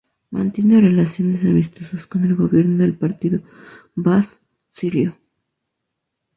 Mantiene 0.31 0.81
relaciones 0.81 1.43
amistosas 1.43 2.07
con 2.07 2.23
el 2.23 2.33
gobierno 2.33 2.79
del 2.81 2.97
partido 2.97 3.41
Baaz 3.93 4.39
sirio. 4.71 5.15